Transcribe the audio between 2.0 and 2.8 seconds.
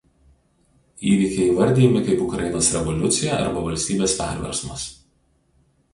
kaip Ukrainos